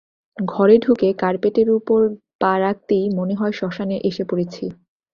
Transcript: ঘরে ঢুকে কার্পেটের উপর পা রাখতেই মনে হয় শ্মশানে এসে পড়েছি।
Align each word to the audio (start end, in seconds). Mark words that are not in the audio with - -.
ঘরে 0.37 0.75
ঢুকে 0.77 1.07
কার্পেটের 1.13 1.67
উপর 1.71 1.99
পা 2.41 2.53
রাখতেই 2.59 3.05
মনে 3.17 3.35
হয় 3.35 3.53
শ্মশানে 3.53 3.97
এসে 4.09 4.23
পড়েছি। 4.29 4.65